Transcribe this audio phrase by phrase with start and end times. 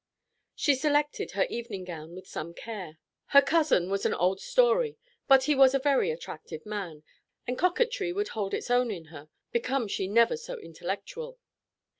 [0.55, 2.97] She selected her evening gown with some care;
[3.37, 7.03] her cousin was an old story, but he was a very attractive man,
[7.45, 11.37] and coquetry would hold its own in her, become she never so intellectual.